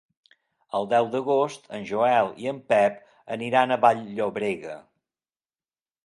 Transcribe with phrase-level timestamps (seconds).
[0.77, 2.97] El deu d'agost en Joel i en Pep
[3.35, 4.79] aniran a Vall-llobrega.